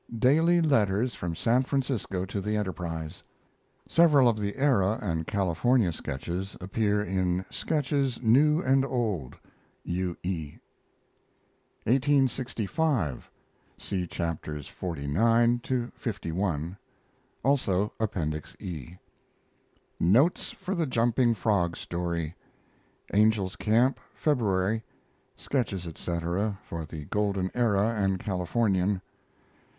Daily 0.17 0.61
letters 0.61 1.13
from 1.13 1.35
San 1.35 1.61
Francisco 1.61 2.25
to 2.25 2.41
the 2.41 2.55
Enterprise. 2.55 3.21
(Several 3.87 4.27
of 4.27 4.35
the 4.35 4.55
Era 4.55 4.97
and 4.99 5.27
Californian 5.27 5.91
sketches 5.93 6.57
appear 6.59 7.03
in 7.03 7.45
SKETCHES 7.51 8.19
NEW 8.23 8.63
AND 8.63 8.83
OLD. 8.83 9.35
U. 9.83 10.17
E.) 10.23 10.53
1865. 11.83 13.29
(See 13.77 14.07
Chapters 14.07 14.67
xlix 14.67 15.61
to 15.61 16.31
li; 16.31 16.75
also 17.43 17.93
Appendix 17.99 18.55
E.) 18.59 18.97
Notes 19.99 20.49
for 20.51 20.73
the 20.73 20.87
Jumping 20.87 21.35
Frog 21.35 21.77
story; 21.77 22.33
Angel's 23.13 23.55
Camp, 23.55 23.99
February. 24.15 24.83
Sketches 25.37 25.85
etc., 25.85 26.57
for 26.63 26.85
the 26.85 27.05
Golden 27.05 27.51
Era 27.53 27.89
and 27.93 28.17
Californian. 28.19 28.99